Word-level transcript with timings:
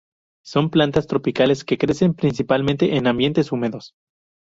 Son 0.43 0.71
plantas 0.71 1.05
tropicales 1.05 1.63
que 1.63 1.77
crecen 1.77 2.15
principalmente 2.15 2.95
en 2.97 3.05
ambientes 3.05 3.51
húmedos. 3.51 3.93